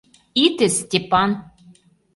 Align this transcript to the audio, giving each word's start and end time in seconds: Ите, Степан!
Ите, 0.45 0.67
Степан! 0.79 1.29